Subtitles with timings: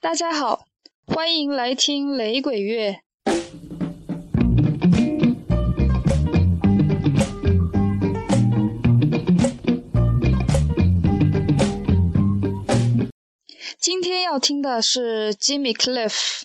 [0.00, 0.66] 大家好
[1.06, 3.00] 欢迎来听雷鬼乐
[13.78, 16.42] 今天要听的是 jimmy cliff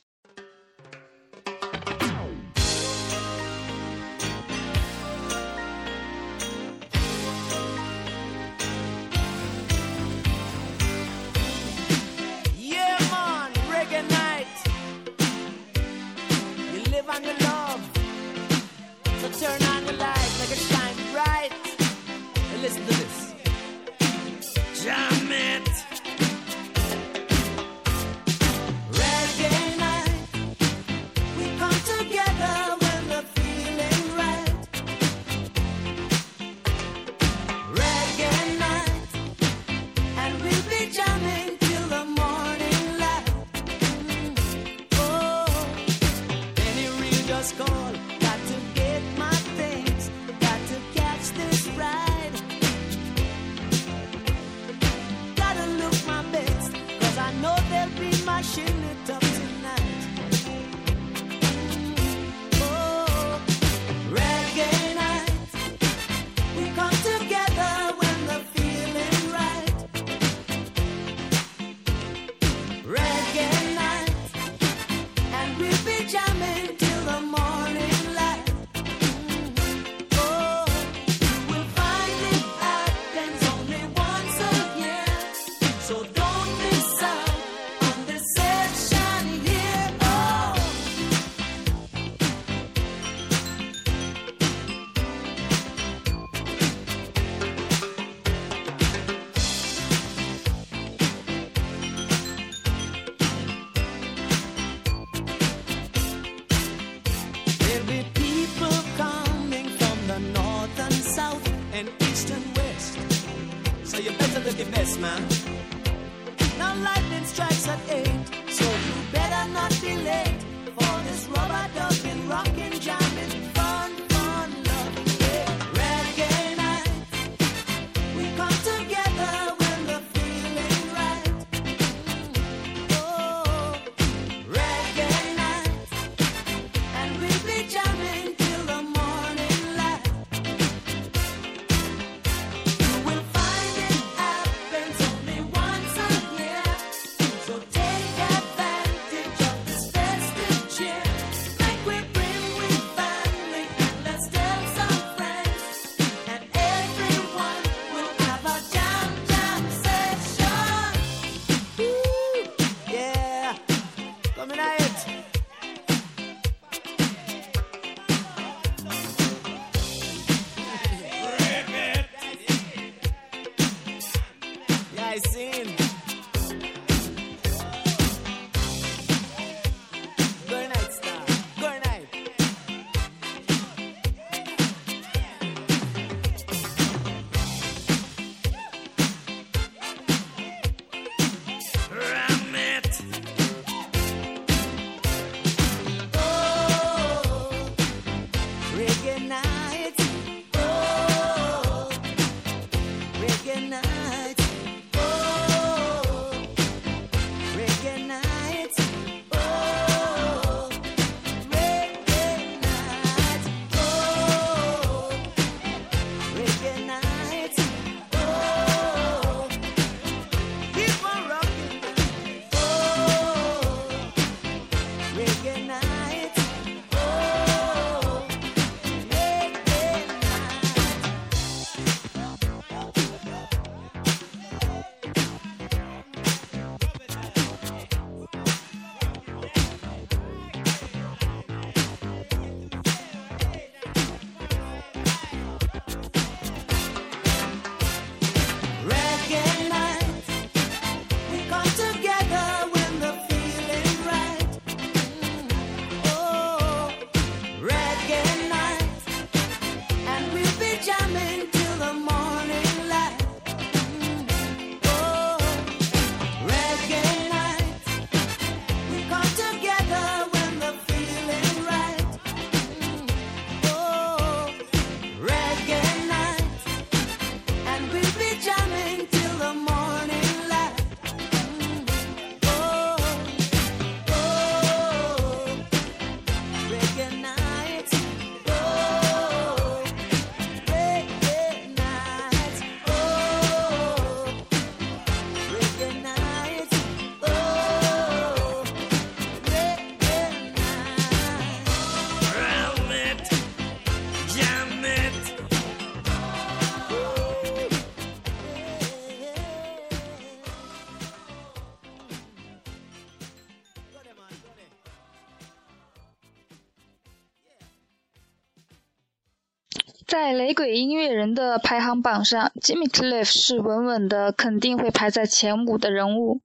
[320.28, 326.42] 在雷鬼音乐人的排行榜上，Jimmy Cliff 是稳稳的，肯定会排在前五的人物。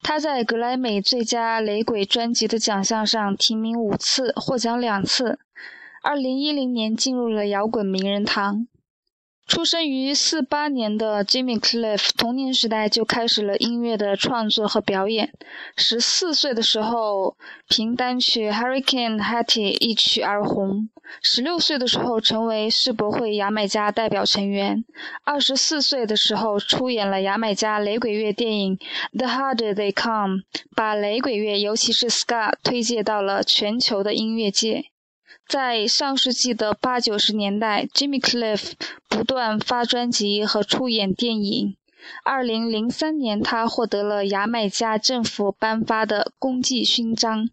[0.00, 5.40] 他在格莱美最佳雷鬼专辑的奖项上提名五次，获奖两次。
[6.04, 8.68] 二零一零年进入了摇滚名人堂。
[9.46, 15.32] 出生于四八年的 Jimmy Cliff，童年时代就开始了音乐的创作和表演。
[15.76, 17.36] 十四岁的时候，
[17.68, 20.88] 凭单曲《Hurricane Hattie》一曲而红。
[21.22, 24.82] 十六岁的时候，成为世博会牙买加代表成员。
[25.24, 28.78] 二十四岁的时候，出演了牙买加雷鬼乐电影
[29.16, 30.36] 《The Harder They Come》，
[30.74, 34.86] 把雷鬼乐，尤其是 Ska，推介到了全球的音乐界。
[35.46, 38.72] 在上世纪的八九十年代，Jimmy Cliff
[39.08, 41.76] 不断发专辑和出演电影。
[42.22, 47.48] 二零零三年，他获得了牙买加政府颁发的功绩勋章。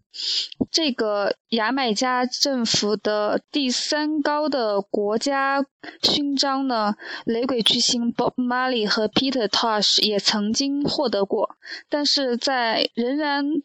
[0.70, 5.64] 这个牙买加政府的第三高的国家
[6.02, 6.94] 勋章呢，
[7.24, 11.56] 雷鬼巨星 Bob Marley 和 Peter Tosh 也曾经获得过，
[11.88, 13.62] 但是在仍然。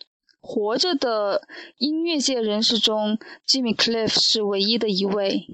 [0.48, 1.42] 活着的
[1.78, 5.46] 音乐界人士中，Jimmy Cliff 是唯一的一位。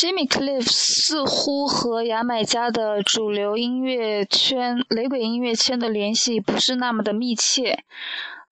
[0.00, 7.84] Jimmy Cliff 似乎和牙买加的主流音乐圈、雷鬼音乐圈的联系不是那么的密切。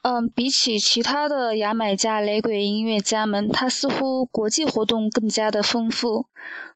[0.02, 6.26] 嗯，比起其他的牙买加雷鬼音乐家们，他似乎国际活动更加的丰富。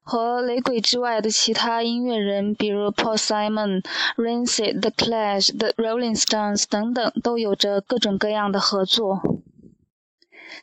[0.03, 3.85] 和雷鬼之外的其他音乐人，比如 Paul Simon、
[4.17, 9.21] Rancid、The Clash、The Rolling Stones 等等，都有着各种各样的合作。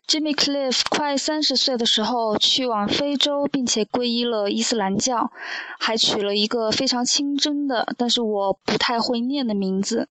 [0.08, 5.32] Jimmy Cliff 快三十岁的时候去往非洲，并且皈依了伊斯兰教，
[5.80, 10.10] 还取了一个非常清真的，但是我不太会念的名字，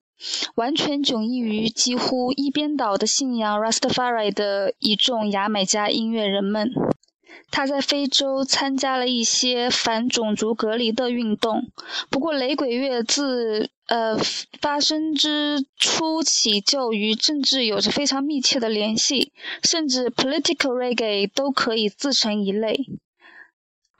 [0.55, 6.71] 完全迥异于几乎一边倒的信仰 Rastafari 的一众牙买加音乐人们。
[7.51, 11.71] 他在非洲参加了一些反种族隔离的运动。
[12.11, 14.17] 不过，雷鬼乐自呃
[14.61, 22.79] 发生之初起就与政治有着非常密切的联系，甚至 political reggae 都可以自成一类。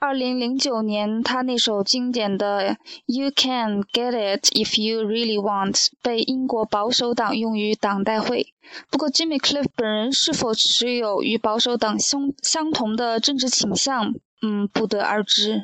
[0.01, 2.69] 二零零九年，他那首经典的
[3.05, 8.53] 《You Can Get It If You Really Want》被英国保守党用于党代会。
[8.89, 15.63] 不过，Jimmy Cliff 本人是否持有与保守党相相同的政治倾向，嗯，不得而知。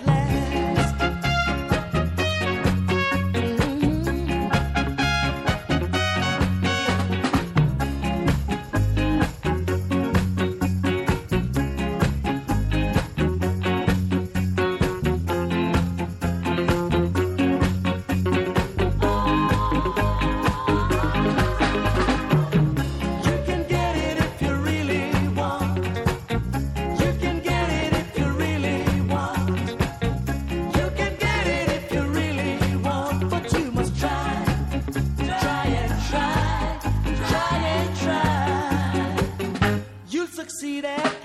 [40.81, 41.20] that?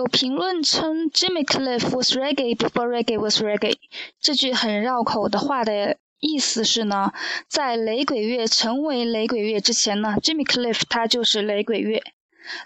[0.00, 3.76] 有评论称 Jimmy Cliff was reggae before reggae was reggae，
[4.18, 7.12] 这句很绕口的话的意思是呢，
[7.48, 12.02] 在雷鬼乐成为雷鬼乐之前呢，Jimmy Cliff 他就是雷鬼乐。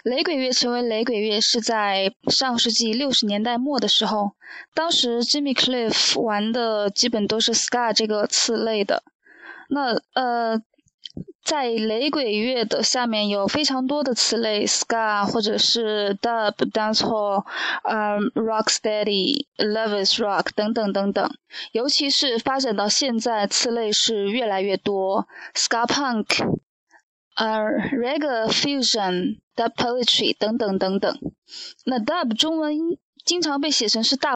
[0.03, 4.31] 雷鬼乐成为雷鬼乐是在上世纪六十年代末的时候，
[4.73, 9.03] 当时 Jimmy Cliff 玩的基本都是 ska 这个次类的。
[9.67, 10.57] 那呃，
[11.45, 17.45] 在雷鬼乐的下面有非常多的词类，ska 或者是 dub、dancehall、
[17.83, 21.31] 嗯、rocksteady、lovers rock 等等等等。
[21.71, 26.57] 尤其是发展到现在，词类是越来越多，ska punk、
[27.35, 27.59] 呃
[27.91, 31.15] reggae fusion、dub poetry 等等等等。
[31.85, 32.75] 那 dub 中文
[33.23, 34.35] 经常被写成是大。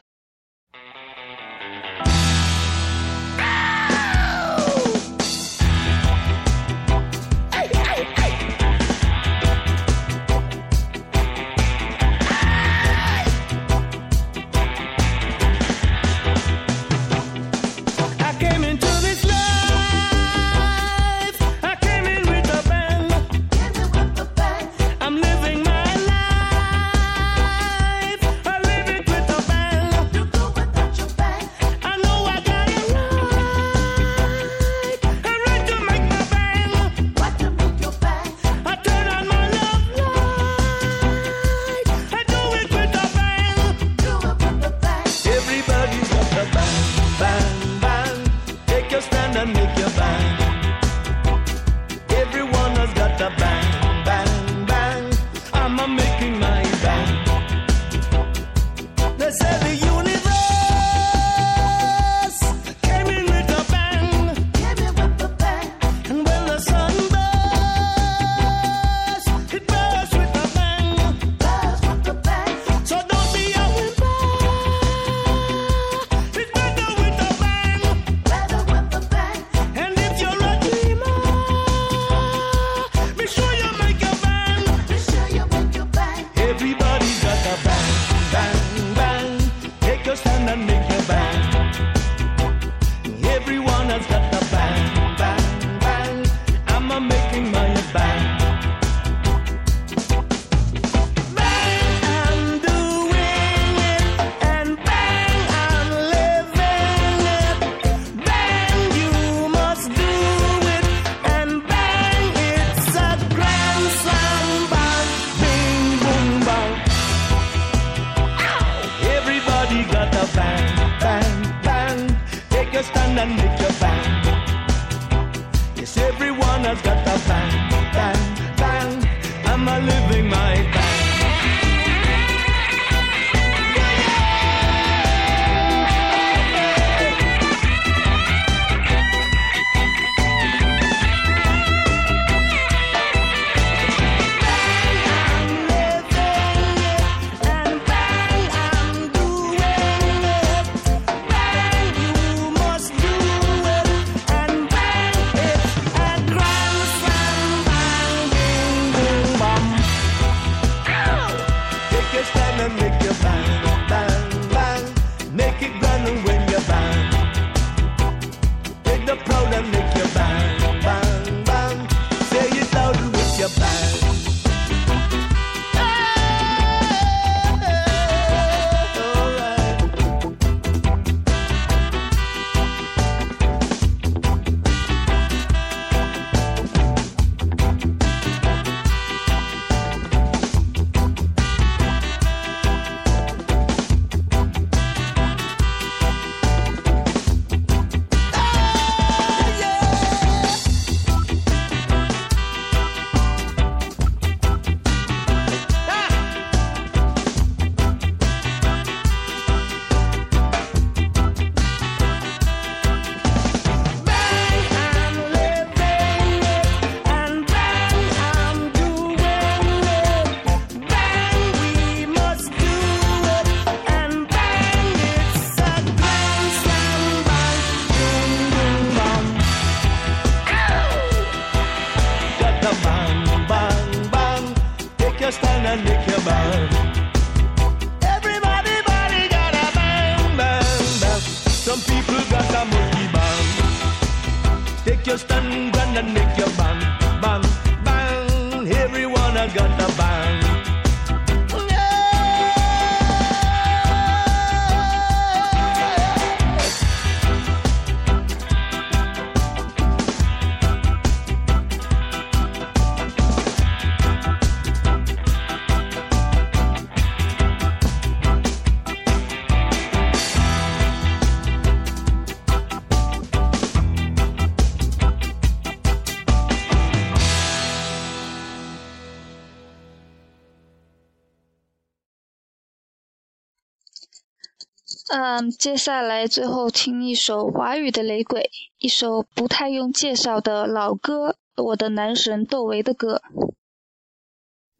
[285.10, 293.20] 嗯接下来最后听一首华语的雷鬼一首不太用介绍的老歌我的男神窦唯的歌。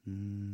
[0.07, 0.50] 嗯。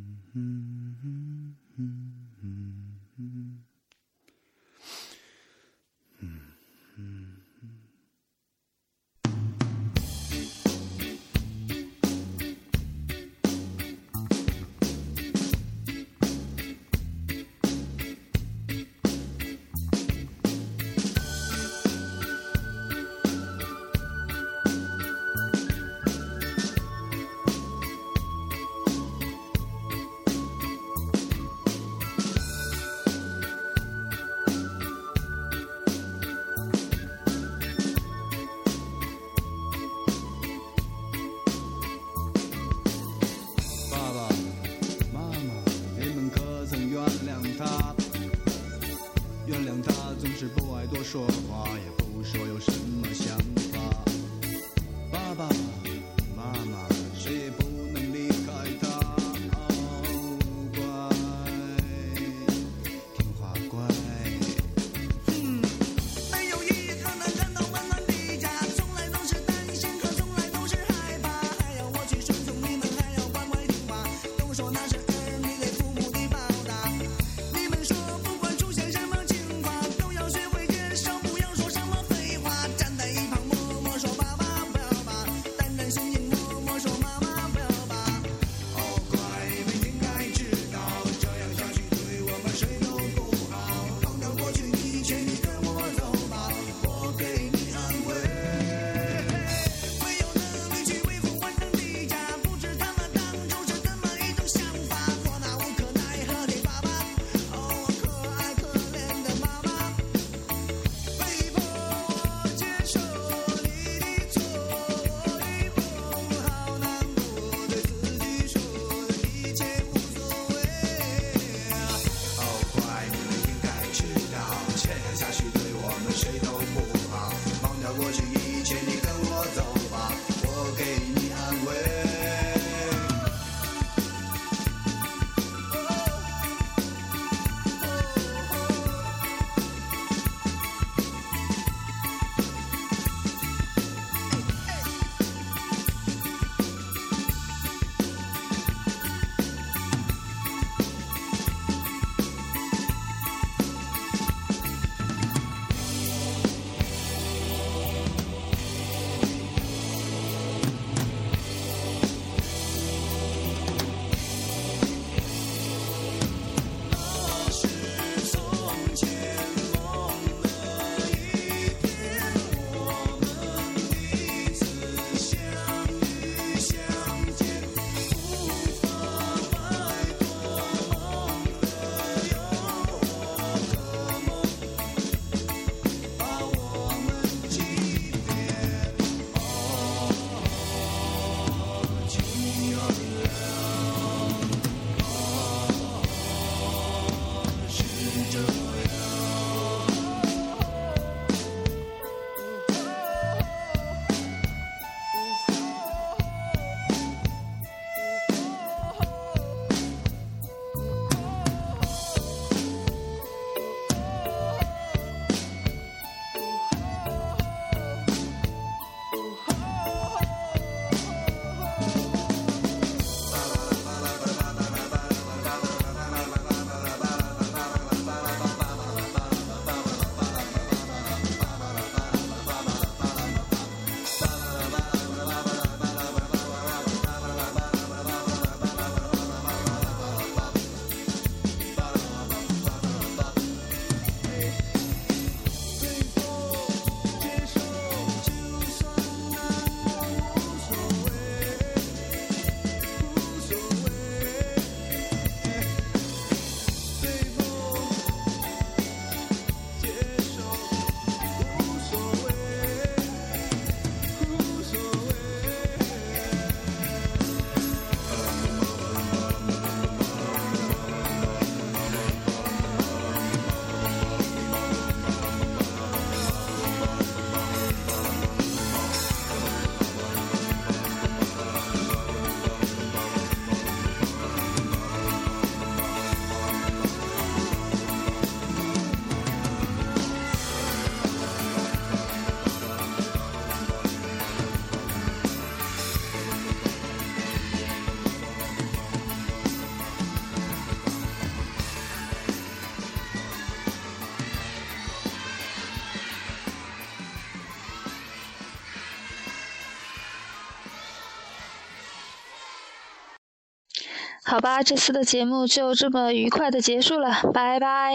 [314.37, 317.94] 好吧，这次的节目就这么愉快的结束了，拜拜。